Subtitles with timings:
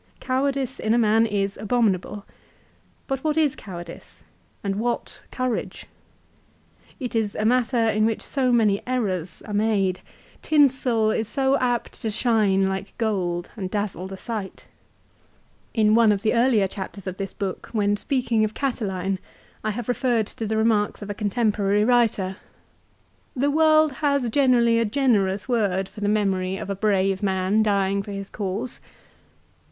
[0.19, 2.25] Cowardice in a man is abominable.
[3.05, 4.23] But what is cowardice?
[4.63, 5.85] and what courage?
[6.99, 9.99] It is a matter 'in which so many errors are made!
[10.41, 14.65] Tinsel is so apt to shine like gold and dazzle the sight!
[15.75, 17.69] In one of the earlier chapters of this 298 LIFE OF CICERO.
[17.69, 17.95] book, when
[18.35, 19.19] speaking of Catiline,
[19.63, 22.37] I have referred to the remarks of a contemporary writer."
[23.35, 28.01] The world has generally a generous word for the memory of a brave man dying
[28.01, 28.81] for his cause!"